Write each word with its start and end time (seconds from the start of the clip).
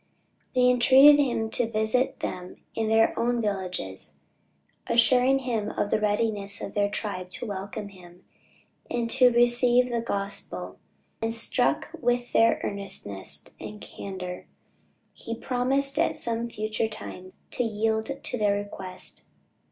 They 0.55 0.67
entreated 0.67 1.19
him 1.23 1.51
to 1.51 1.69
visit 1.69 2.21
them 2.21 2.55
in 2.73 2.89
their 2.89 3.13
own 3.19 3.39
villages, 3.39 4.15
assuring 4.87 5.37
him 5.41 5.69
of 5.69 5.91
the 5.91 5.99
readiness 5.99 6.59
of 6.59 6.73
their 6.73 6.89
tribe 6.89 7.29
to 7.29 7.45
welcome 7.45 7.89
him, 7.89 8.25
and 8.89 9.11
to 9.11 9.29
receive 9.29 9.91
the 9.91 10.01
gospel; 10.01 10.79
and, 11.21 11.31
struck 11.31 11.89
with 11.93 12.33
their 12.33 12.59
earnestness 12.63 13.47
and 13.59 13.79
candor, 13.79 14.47
he 15.13 15.35
promised 15.35 15.99
at 15.99 16.15
some 16.17 16.49
future 16.49 16.87
time 16.87 17.33
to 17.51 17.63
yield 17.63 18.23
to 18.23 18.37
their 18.39 18.55
request. 18.55 19.21